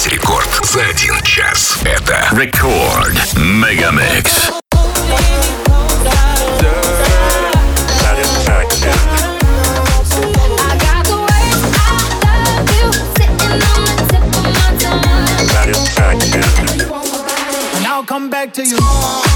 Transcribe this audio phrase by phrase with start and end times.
[0.00, 1.78] здесь рекорд за один час.
[1.82, 4.50] Это Рекорд Мегамикс.
[18.06, 19.29] Come back to you.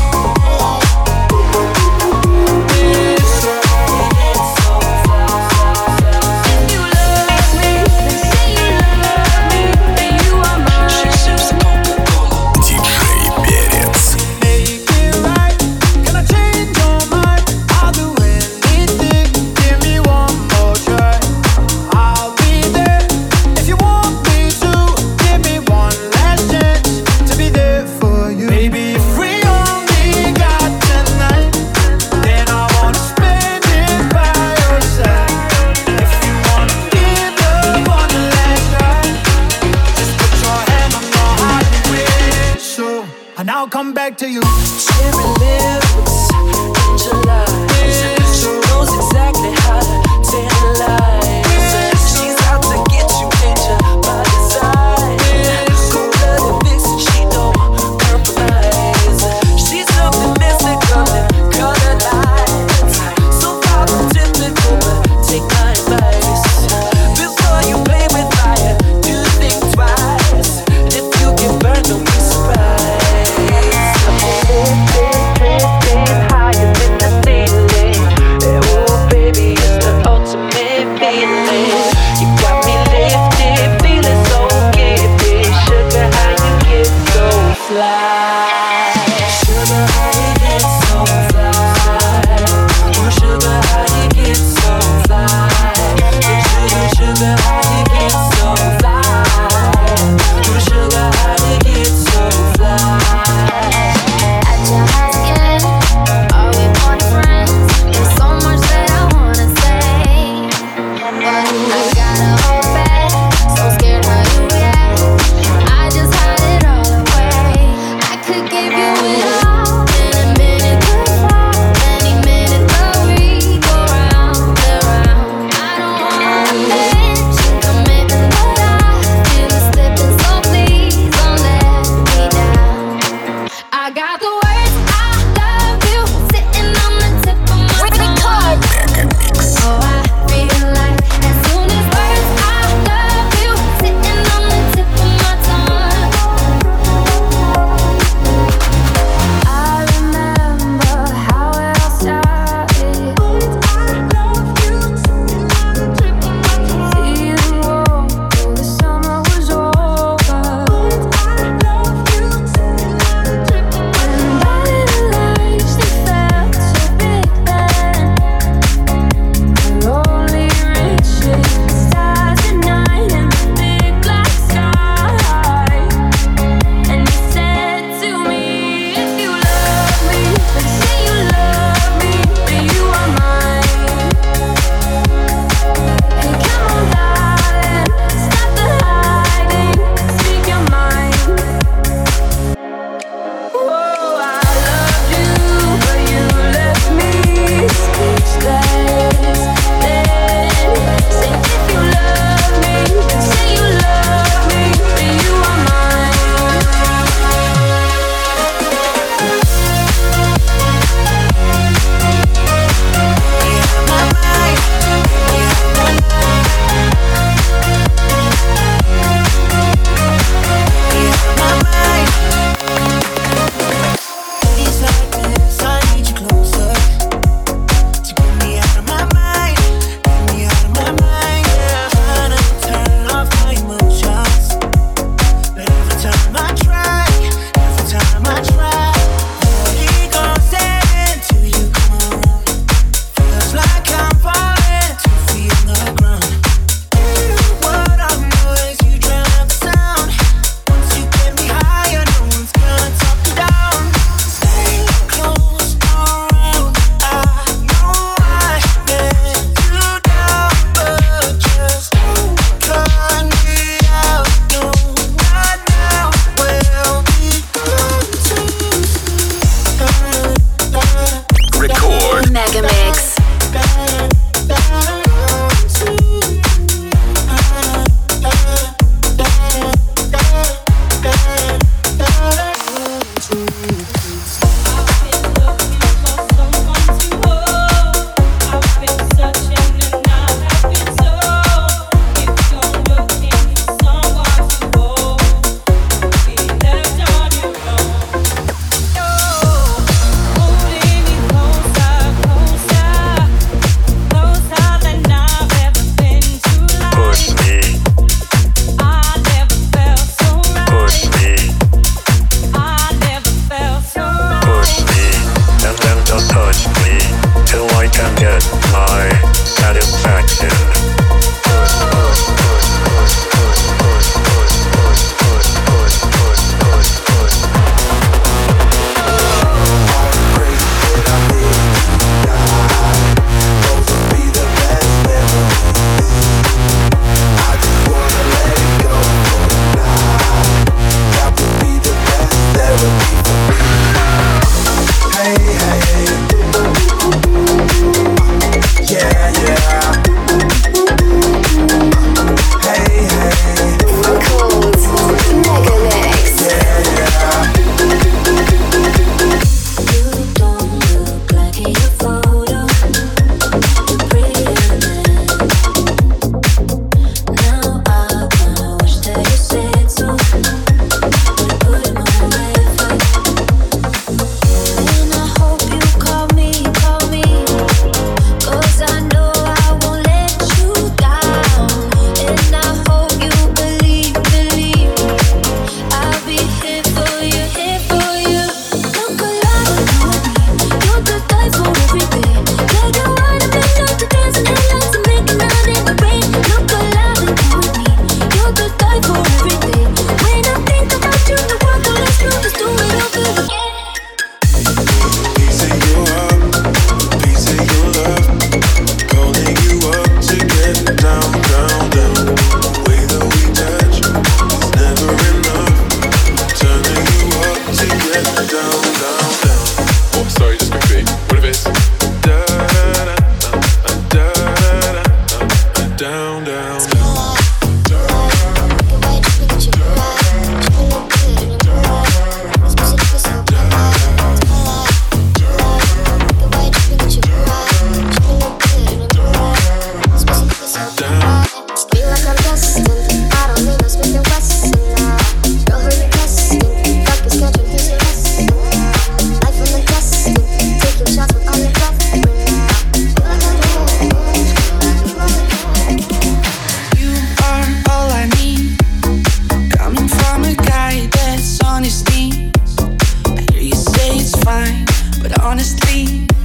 [465.63, 466.44] Síguelo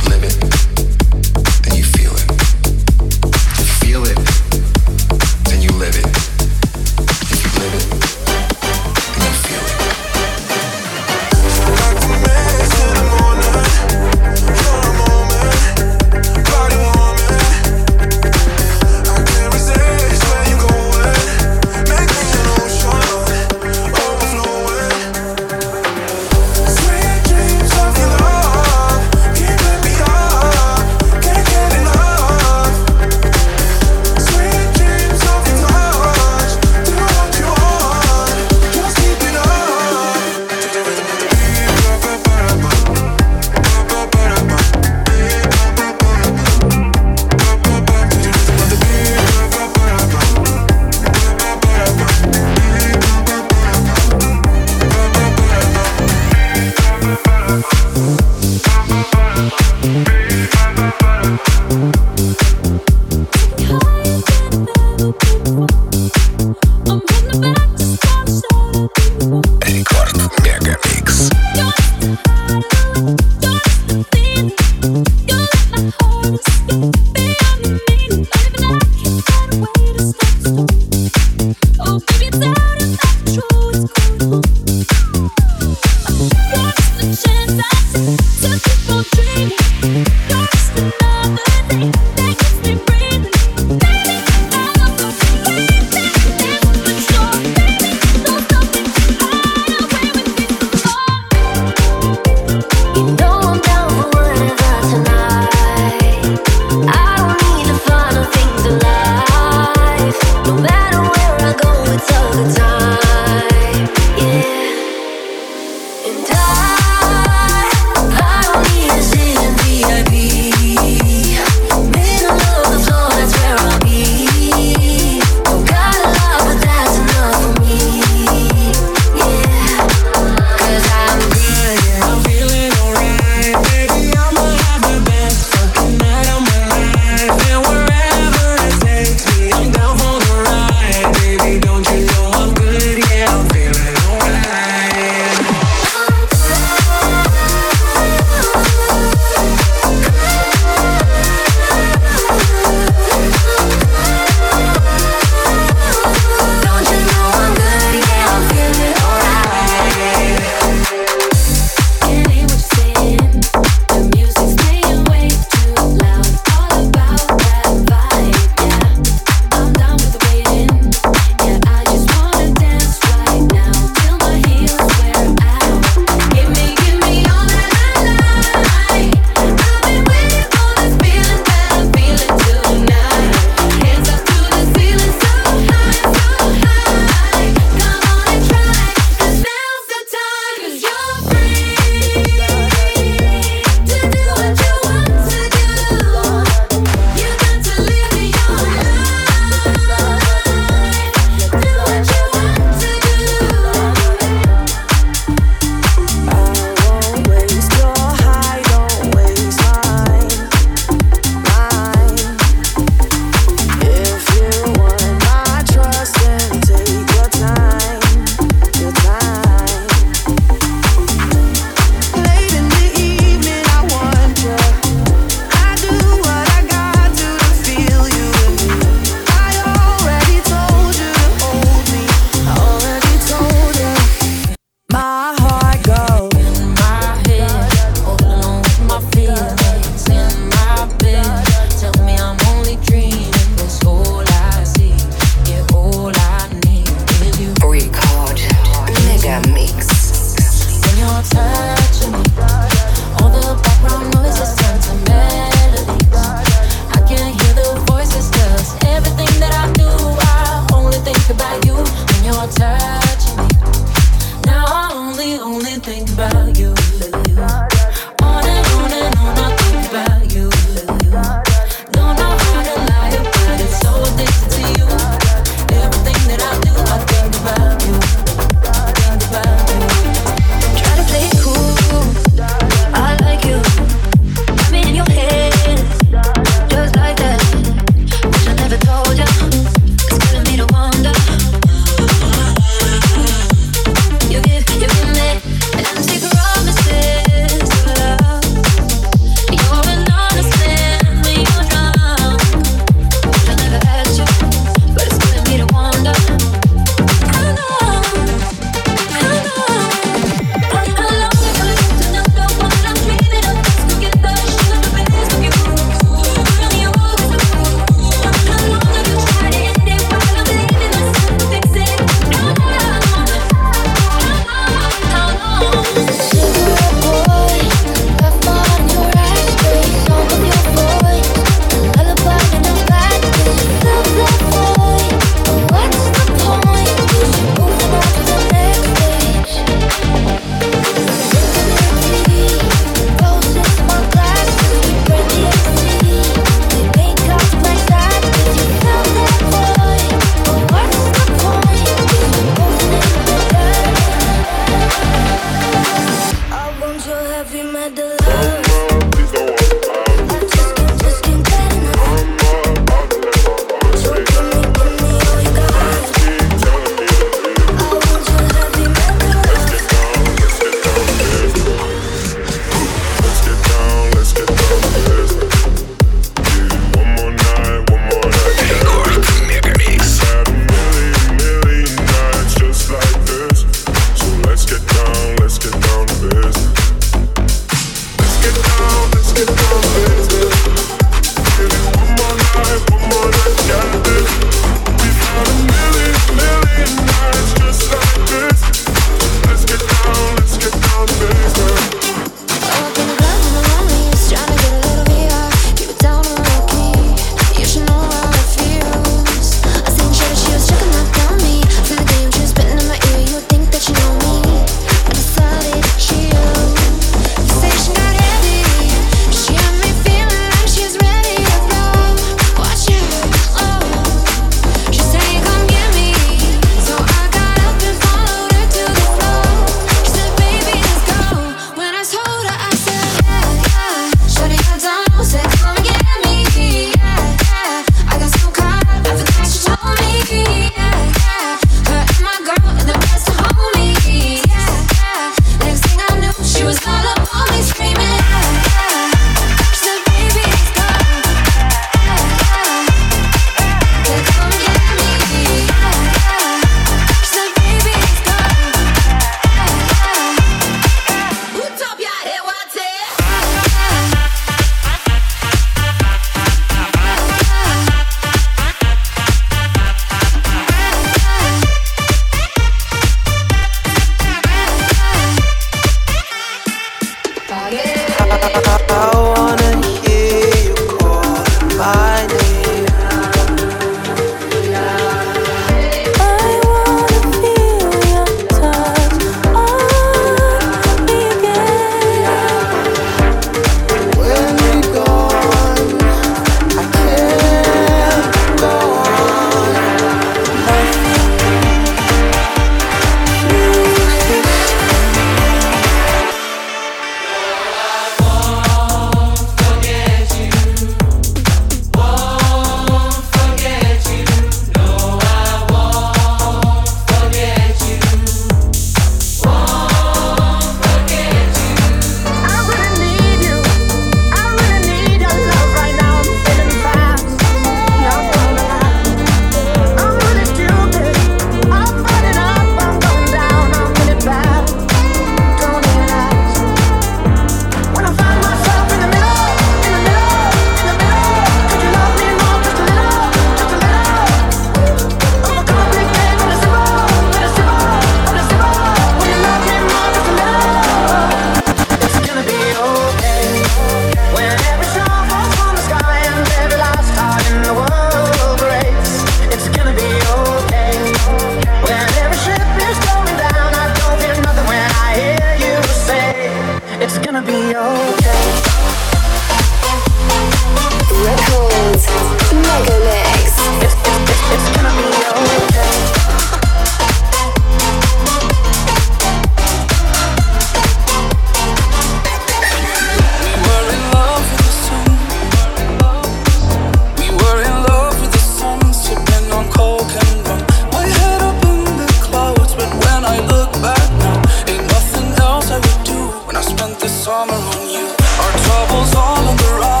[597.01, 598.05] the summer on you.
[598.43, 600.00] Our troubles all on the rise.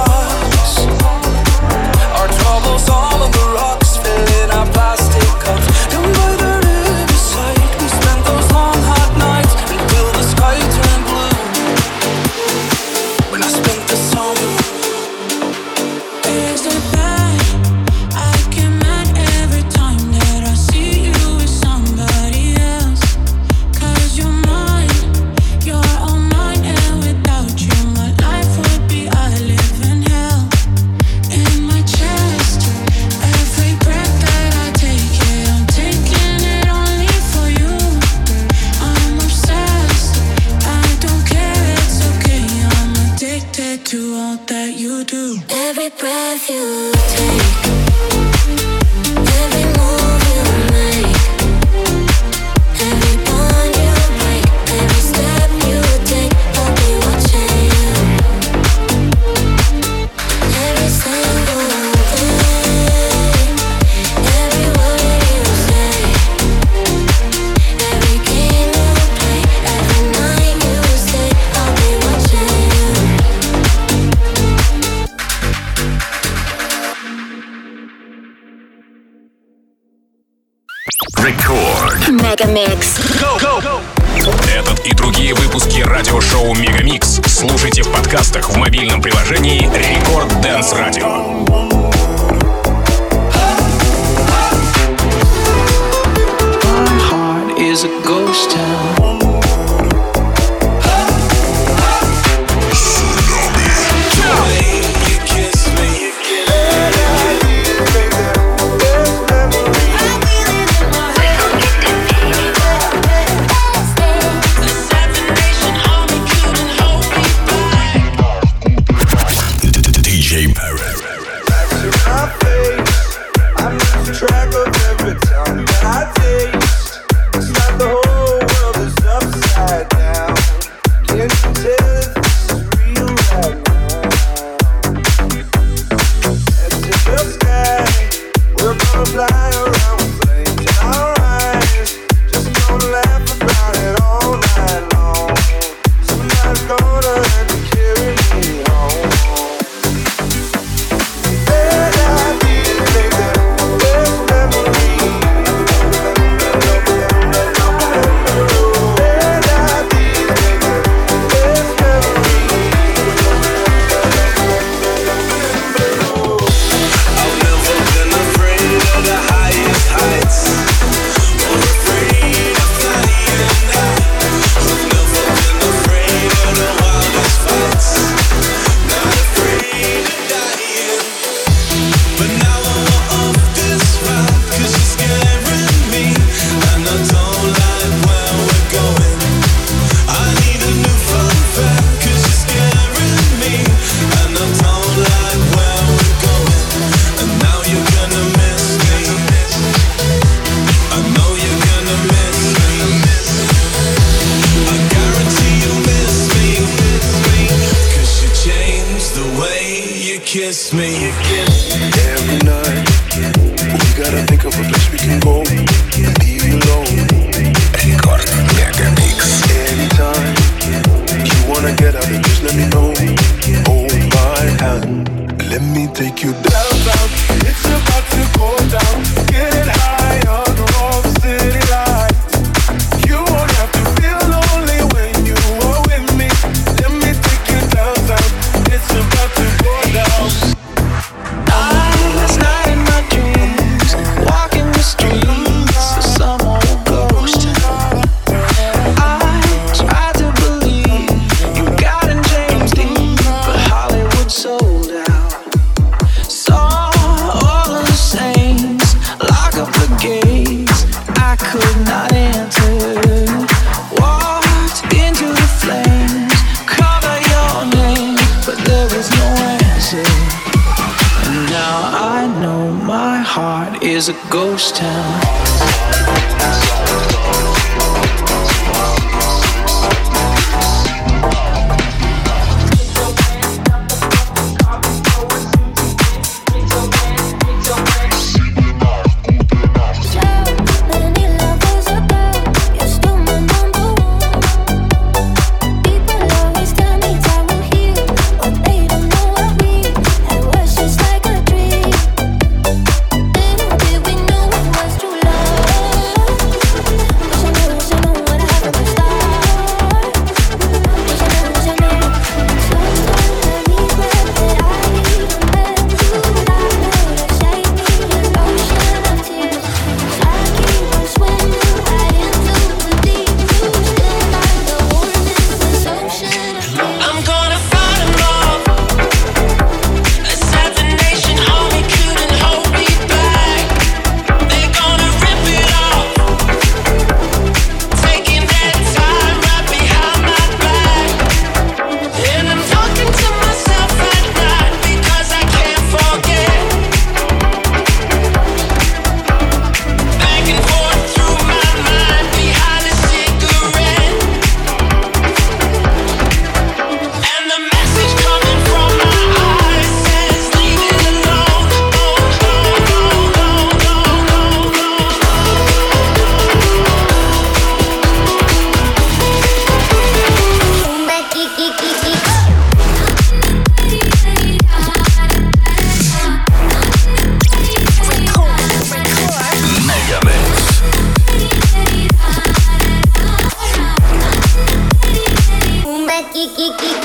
[386.41, 387.00] L A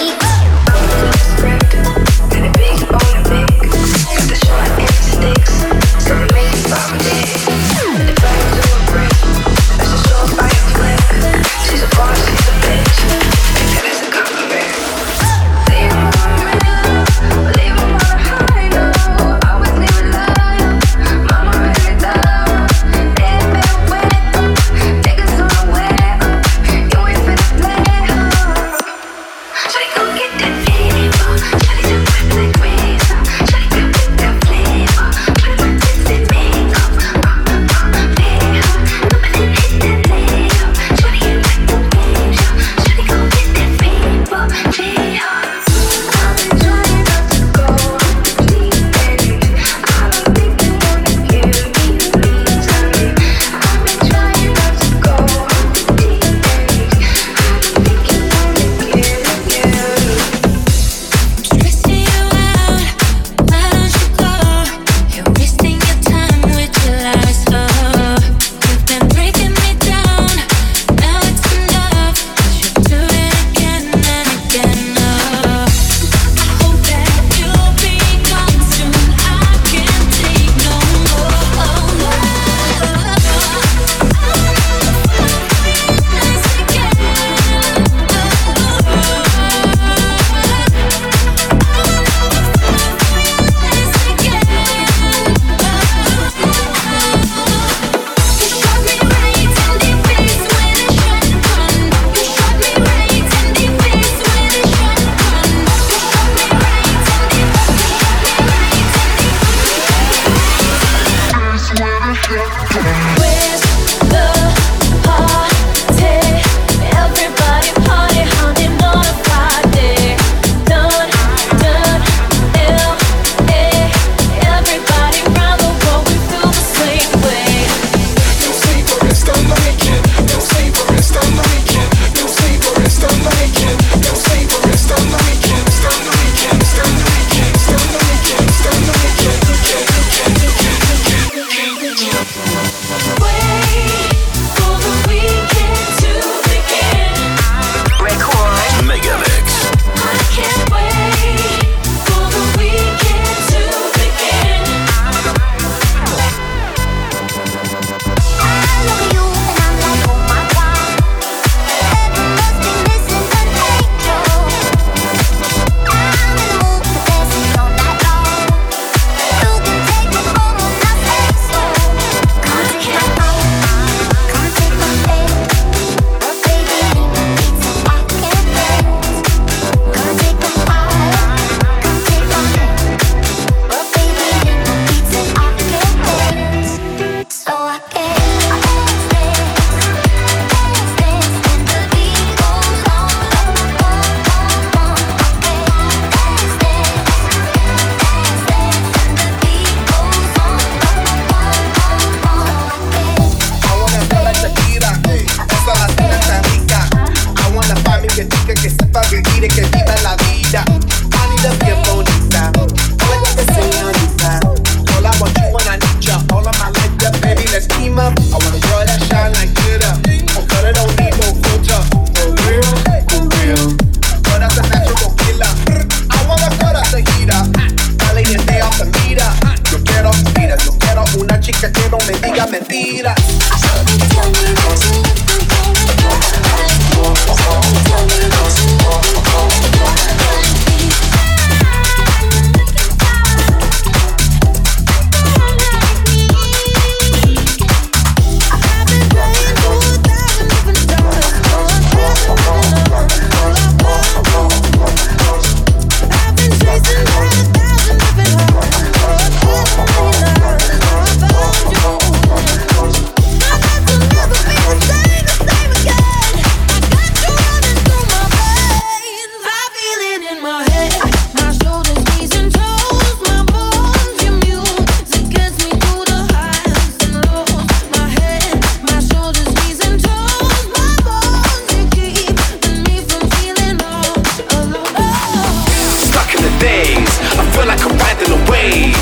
[287.56, 289.00] feel like I'm riding a wave.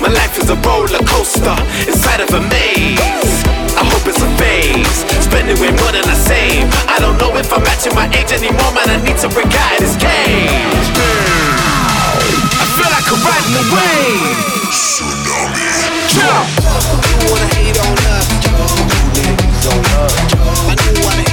[0.00, 1.52] My life is a roller coaster
[1.84, 3.44] inside of a maze.
[3.76, 6.64] I hope it's a phase, spending way more than I save.
[6.88, 8.88] I don't know if I'm matching my age anymore, man.
[8.88, 10.88] I need to break out of this cage.
[12.56, 14.64] I feel like I'm riding a wave.
[16.16, 16.46] Jump.
[17.20, 18.26] You wanna hate on us?
[20.56, 21.23] I you hate on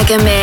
[0.00, 0.39] Mega Mix.